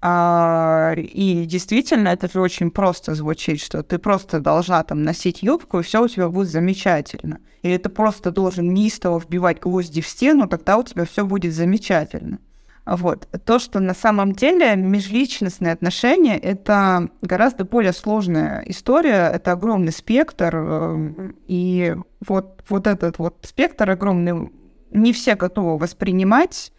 [0.07, 5.83] и действительно, это же очень просто звучит, что ты просто должна там носить юбку, и
[5.83, 7.39] все у тебя будет замечательно.
[7.63, 12.39] Или ты просто должен неистово вбивать гвозди в стену, тогда у тебя все будет замечательно.
[12.85, 13.27] Вот.
[13.45, 20.55] То, что на самом деле межличностные отношения— это гораздо более сложная история, это огромный спектр,
[20.55, 21.95] э, и
[22.27, 24.51] вот, вот этот вот спектр огромный
[24.91, 26.71] не все готовы воспринимать,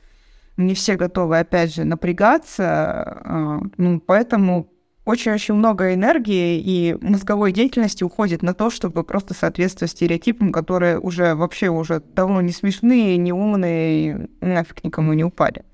[0.56, 4.70] не все готовы, опять же, напрягаться, э, ну, поэтому
[5.04, 11.34] очень-очень много энергии и мозговой деятельности уходит на то, чтобы просто соответствовать стереотипам, которые уже
[11.34, 15.64] вообще уже давно не смешные, не умные, и нафиг никому не упали.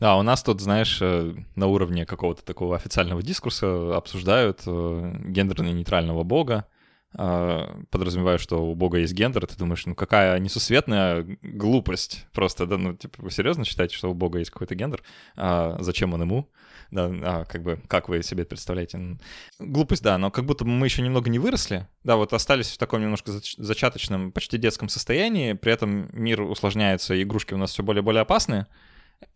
[0.00, 6.22] Да, у нас тут, знаешь, э, на уровне какого-то такого официального дискурса обсуждают э, гендерно-нейтрального
[6.22, 6.77] бога, а,
[7.12, 12.94] подразумеваю, что у Бога есть гендер, ты думаешь, ну какая несусветная глупость просто, да, ну
[12.94, 15.02] типа вы серьезно считаете, что у Бога есть какой-то гендер?
[15.36, 16.50] А зачем он ему?
[16.90, 19.18] Да, а как бы, как вы себе представляете?
[19.58, 23.02] Глупость, да, но как будто мы еще немного не выросли, да, вот остались в таком
[23.02, 28.04] немножко зачаточном, почти детском состоянии, при этом мир усложняется, игрушки у нас все более и
[28.04, 28.66] более опасные,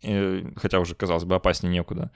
[0.01, 2.11] хотя уже, казалось бы, опаснее некуда.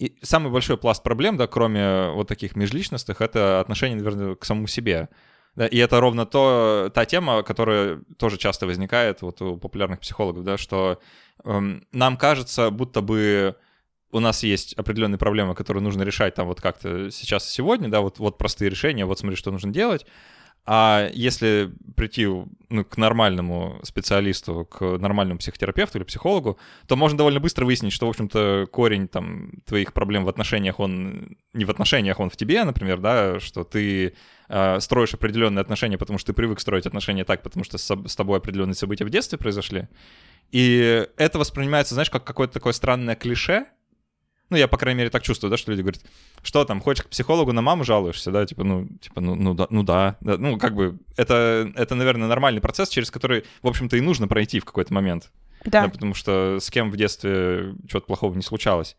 [0.00, 4.66] И самый большой пласт проблем, да, кроме вот таких межличностных, это отношение, наверное, к самому
[4.66, 5.10] себе.
[5.56, 10.42] Да, и это ровно то, та тема, которая тоже часто возникает вот у популярных психологов,
[10.42, 11.00] да, что
[11.44, 13.56] эм, нам кажется, будто бы
[14.10, 18.00] у нас есть определенные проблемы, которые нужно решать там вот как-то сейчас и сегодня, да,
[18.00, 20.06] вот, вот простые решения, вот смотри, что нужно делать,
[20.66, 27.40] а если прийти ну, к нормальному специалисту, к нормальному психотерапевту или психологу, то можно довольно
[27.40, 32.20] быстро выяснить, что, в общем-то, корень там твоих проблем в отношениях, он не в отношениях,
[32.20, 34.14] он в тебе, например, да, что ты
[34.48, 38.16] э, строишь определенные отношения, потому что ты привык строить отношения так, потому что с, с
[38.16, 39.88] тобой определенные события в детстве произошли.
[40.52, 43.66] И это воспринимается, знаешь, как какое-то такое странное клише,
[44.50, 46.02] ну, я, по крайней мере, так чувствую, да, что люди говорят,
[46.42, 49.66] что там, хочешь к психологу на маму жалуешься, да, типа, ну, типа, ну, ну да,
[49.70, 53.96] ну да, да, ну, как бы, это, это, наверное, нормальный процесс, через который, в общем-то,
[53.96, 55.30] и нужно пройти в какой-то момент.
[55.64, 55.82] Да.
[55.82, 55.88] да.
[55.88, 58.96] Потому что с кем в детстве чего-то плохого не случалось.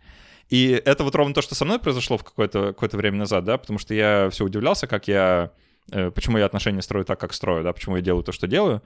[0.49, 3.57] И это вот ровно то, что со мной произошло в какое-то какое время назад, да,
[3.57, 5.51] потому что я все удивлялся, как я,
[5.91, 8.81] э, почему я отношения строю так, как строю, да, почему я делаю то, что делаю.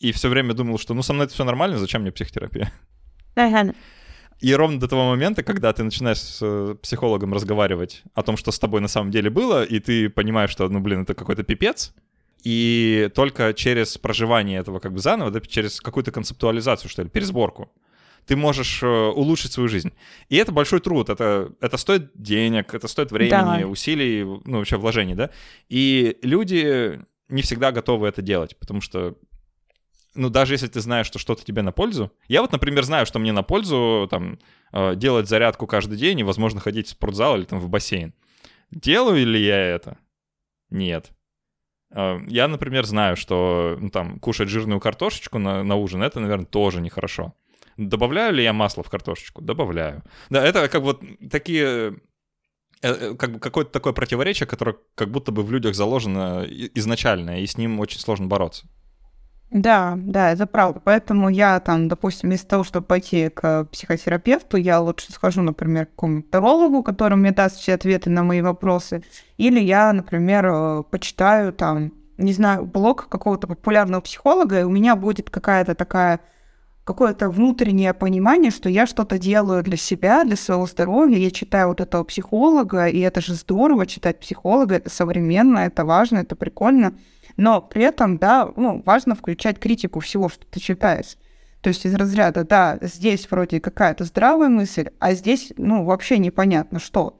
[0.00, 2.72] И все время думал, что ну со мной это все нормально, зачем мне психотерапия?
[3.36, 3.74] Ага.
[4.40, 8.50] И ровно до того момента, когда ты начинаешь с э, психологом разговаривать о том, что
[8.52, 11.94] с тобой на самом деле было, и ты понимаешь, что, ну, блин, это какой-то пипец,
[12.42, 17.72] и только через проживание этого как бы заново, да, через какую-то концептуализацию, что ли, пересборку,
[18.26, 19.92] ты можешь э, улучшить свою жизнь.
[20.28, 23.66] И это большой труд, это, это стоит денег, это стоит времени, да.
[23.66, 25.30] усилий, ну, вообще вложений, да.
[25.68, 29.16] И люди не всегда готовы это делать, потому что
[30.14, 32.12] ну, даже если ты знаешь, что что-то тебе на пользу.
[32.28, 34.38] Я вот, например, знаю, что мне на пользу, там,
[34.72, 38.14] э, делать зарядку каждый день и, возможно, ходить в спортзал или там в бассейн.
[38.70, 39.98] Делаю ли я это?
[40.70, 41.12] Нет.
[41.90, 46.46] Э, я, например, знаю, что ну, там кушать жирную картошечку на, на ужин, это, наверное,
[46.46, 47.34] тоже нехорошо.
[47.76, 49.42] Добавляю ли я масло в картошечку?
[49.42, 50.02] Добавляю.
[50.30, 51.96] Да, это как вот такие
[52.82, 57.46] э, как бы какое-то такое противоречие, которое как будто бы в людях заложено изначально, и
[57.46, 58.68] с ним очень сложно бороться.
[59.50, 60.80] Да, да, это правда.
[60.82, 65.90] Поэтому я там, допустим, вместо того, чтобы пойти к психотерапевту, я лучше схожу, например, к
[65.90, 69.04] какому-то тарологу, который мне даст все ответы на мои вопросы.
[69.36, 74.96] Или я, например, э, почитаю там, не знаю, блог какого-то популярного психолога, и у меня
[74.96, 76.20] будет какая-то такая
[76.84, 81.16] какое-то внутреннее понимание, что я что-то делаю для себя, для своего здоровья.
[81.16, 86.18] Я читаю вот этого психолога, и это же здорово читать психолога, это современно, это важно,
[86.18, 86.94] это прикольно.
[87.36, 91.16] Но при этом, да, ну, важно включать критику всего, что ты читаешь.
[91.60, 96.78] То есть из разряда, да, здесь вроде какая-то здравая мысль, а здесь, ну, вообще непонятно
[96.78, 97.18] что.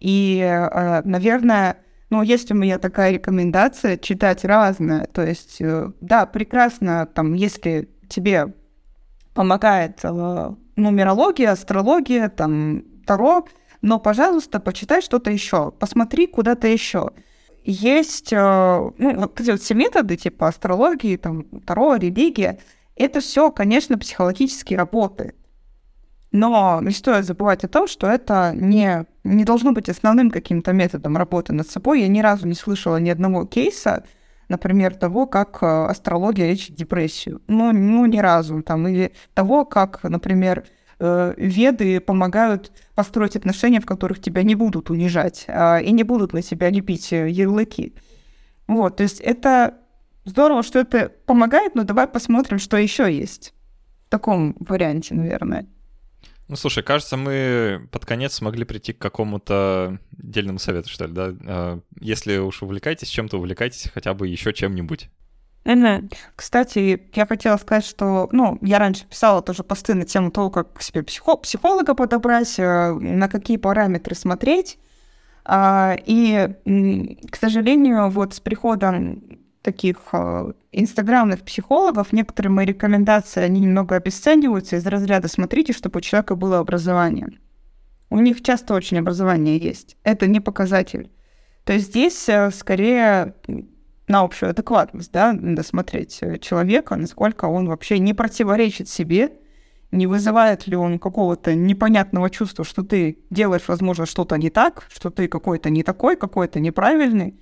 [0.00, 1.78] И, э, наверное,
[2.10, 5.06] ну, есть у меня такая рекомендация читать разное.
[5.06, 8.54] То есть, э, да, прекрасно, там, если тебе
[9.34, 13.46] помогает э, нумерология, астрология, там, таро,
[13.80, 17.10] но, пожалуйста, почитай что-то еще, посмотри куда-то еще
[17.70, 22.58] есть э, ну, вот эти вот все методы, типа астрологии, там, таро, религия,
[22.96, 25.34] это все, конечно, психологические работы.
[26.32, 31.16] Но не стоит забывать о том, что это не, не должно быть основным каким-то методом
[31.16, 32.00] работы над собой.
[32.00, 34.04] Я ни разу не слышала ни одного кейса,
[34.48, 37.42] например, того, как э, астрология лечит депрессию.
[37.48, 38.62] Ну, ну ни разу.
[38.62, 40.64] Там, или того, как, например,
[40.98, 46.32] э, веды помогают построить отношения, в которых тебя не будут унижать э, и не будут
[46.32, 47.94] на себя лепить э, ярлыки.
[48.66, 49.78] Вот, то есть это
[50.24, 53.54] здорово, что это помогает, но давай посмотрим, что еще есть
[54.06, 55.66] в таком варианте, наверное.
[56.48, 61.34] Ну, слушай, кажется, мы под конец смогли прийти к какому-то дельному совету, что ли, да?
[61.46, 65.10] А, если уж увлекаетесь чем-то, увлекайтесь хотя бы еще чем-нибудь.
[66.34, 70.80] Кстати, я хотела сказать, что, ну, я раньше писала тоже посты на тему того, как
[70.80, 74.78] себе психо- психолога подобрать, э, на какие параметры смотреть.
[75.44, 76.48] А, и,
[77.30, 79.22] к сожалению, вот с приходом
[79.62, 86.00] таких э, инстаграмных психологов, некоторые мои рекомендации, они немного обесцениваются из разряда «смотрите, чтобы у
[86.00, 87.28] человека было образование».
[88.10, 89.96] У них часто очень образование есть.
[90.02, 91.10] Это не показатель.
[91.64, 93.34] То есть здесь э, скорее
[94.08, 99.32] на общую адекватность, да, надо смотреть э, человека, насколько он вообще не противоречит себе,
[99.90, 105.10] не вызывает ли он какого-то непонятного чувства, что ты делаешь, возможно, что-то не так, что
[105.10, 107.38] ты какой-то не такой, какой-то неправильный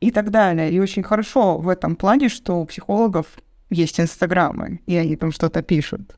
[0.00, 0.70] и так далее.
[0.70, 3.26] И очень хорошо в этом плане, что у психологов
[3.70, 6.16] есть инстаграмы, и они там что-то пишут.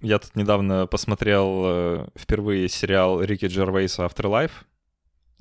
[0.00, 4.64] Я тут недавно посмотрел э, впервые сериал Рики Джервейса «Afterlife»,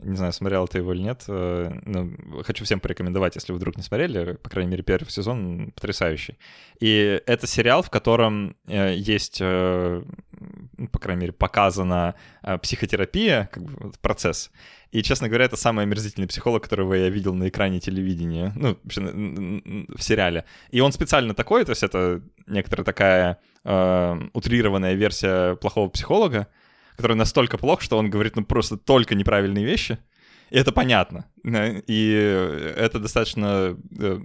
[0.04, 1.24] не знаю, смотрел ты его или нет.
[1.28, 2.10] Э, но
[2.44, 4.34] хочу всем порекомендовать, если вы вдруг не смотрели.
[4.34, 6.38] По крайней мере, первый сезон потрясающий.
[6.80, 10.04] И это сериал, в котором э, есть, э,
[10.92, 12.16] по крайней мере, показана
[12.62, 14.52] психотерапия, как бы процесс.
[14.92, 19.02] И, честно говоря, это самый омерзительный психолог, которого я видел на экране телевидения, ну, вообще
[19.02, 20.46] в сериале.
[20.72, 23.38] И он специально такой, то есть это некоторая такая
[24.34, 26.48] утрированная версия плохого психолога,
[27.00, 30.00] который настолько плох, что он говорит ну просто только неправильные вещи.
[30.50, 31.32] И это понятно.
[31.46, 32.12] И
[32.76, 34.20] это достаточно э,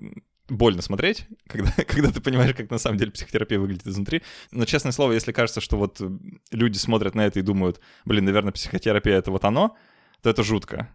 [0.49, 4.23] больно смотреть, когда, когда ты понимаешь, как на самом деле психотерапия выглядит изнутри.
[4.51, 6.03] Но, честное слово, если кажется, что вот
[6.51, 9.77] люди смотрят на это и думают, блин, наверное, психотерапия— это вот оно,
[10.21, 10.89] то это жутко.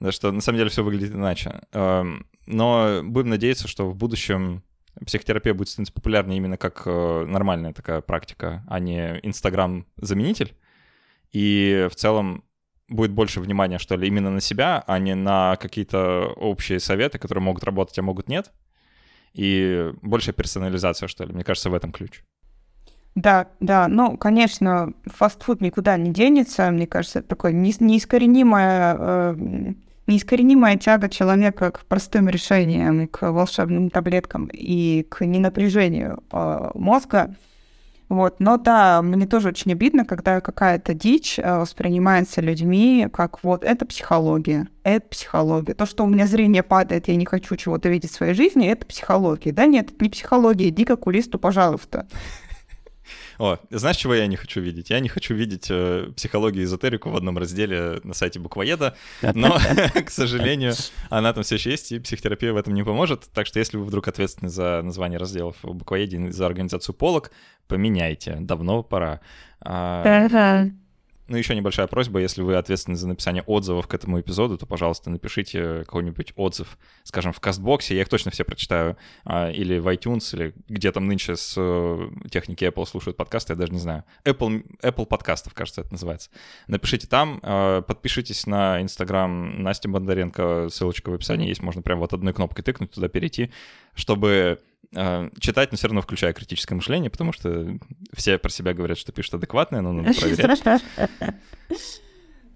[0.00, 1.60] Да, что на самом деле все выглядит иначе.
[1.72, 4.62] Эм, но будем надеяться, что в будущем
[5.04, 10.54] психотерапия будет становиться популярнее именно как э, нормальная такая практика, а не Инстаграм-заменитель
[11.32, 12.44] и в целом
[12.88, 17.42] будет больше внимания, что ли, именно на себя, а не на какие-то общие советы, которые
[17.42, 18.52] могут работать, а могут нет.
[19.34, 21.32] И большая персонализация, что ли.
[21.32, 22.22] Мне кажется, в этом ключ.
[23.14, 26.70] Да, да, ну, конечно, фастфуд никуда не денется.
[26.70, 29.36] Мне кажется, это такое неискоренимая, э,
[30.06, 37.34] неискоренимая тяга человека к простым решениям, к волшебным таблеткам и к ненапряжению э, мозга.
[38.08, 38.40] Вот.
[38.40, 43.84] Но да, мне тоже очень обидно, когда какая-то дичь э, воспринимается людьми как вот это
[43.84, 45.74] психология, это психология.
[45.74, 48.86] То, что у меня зрение падает, я не хочу чего-то видеть в своей жизни, это
[48.86, 49.52] психология.
[49.52, 52.06] Да нет, это не психология, иди к окулисту, пожалуйста.
[53.38, 54.90] О, знаешь, чего я не хочу видеть?
[54.90, 58.96] Я не хочу видеть э, психологию и эзотерику в одном разделе на сайте буквоеда,
[59.34, 59.58] но,
[60.06, 60.74] к сожалению,
[61.08, 63.28] она там все еще есть, и психотерапия в этом не поможет.
[63.32, 67.30] Так что если вы вдруг ответственны за название разделов в буквоеде, за организацию полок,
[67.68, 68.36] поменяйте.
[68.40, 69.20] Давно пора.
[71.28, 75.10] Ну, еще небольшая просьба, если вы ответственны за написание отзывов к этому эпизоду, то, пожалуйста,
[75.10, 80.34] напишите какой-нибудь отзыв, скажем, в Кастбоксе, я их точно все прочитаю, а, или в iTunes,
[80.34, 84.04] или где там нынче с э, техники Apple слушают подкасты, я даже не знаю.
[84.24, 86.30] Apple, Apple подкастов, кажется, это называется.
[86.66, 92.14] Напишите там, а, подпишитесь на Instagram Насти Бондаренко, ссылочка в описании есть, можно прям вот
[92.14, 93.50] одной кнопкой тыкнуть, туда перейти,
[93.94, 94.60] чтобы
[94.92, 97.78] читать, но все равно включая критическое мышление, потому что
[98.14, 100.82] все про себя говорят, что пишут адекватное, но надо проверять.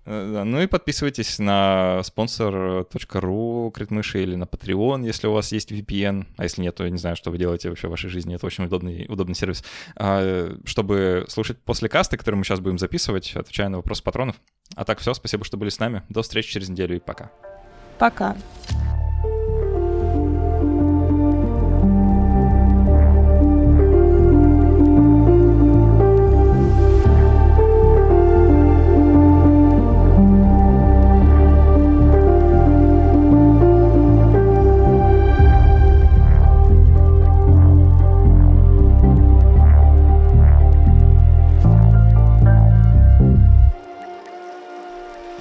[0.04, 6.26] Э, ну и подписывайтесь на спонсор.ру Критмыши или на Patreon, если у вас есть VPN,
[6.36, 8.46] а если нет, то я не знаю, что вы делаете вообще в вашей жизни, это
[8.46, 9.62] очень удобный, удобный сервис,
[9.96, 14.36] а, чтобы слушать после каста, который мы сейчас будем записывать, отвечая на вопросы патронов.
[14.74, 17.30] А так все, спасибо, что были с нами, до встречи через неделю и пока.
[17.98, 18.36] Пока.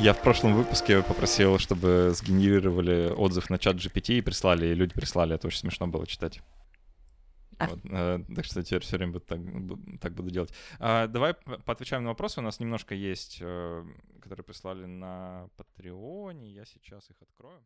[0.01, 4.95] Я в прошлом выпуске попросил, чтобы сгенерировали отзыв на чат GPT и прислали, и люди
[4.95, 5.35] прислали.
[5.35, 6.41] Это очень смешно было читать.
[7.59, 7.67] А.
[7.67, 9.39] Вот, э, так что теперь все время так,
[10.01, 10.51] так буду делать.
[10.79, 12.39] А, давай поотвечаем на вопросы.
[12.39, 13.85] У нас немножко есть, э,
[14.19, 16.49] которые прислали на Патреоне.
[16.49, 17.61] Я сейчас их открою.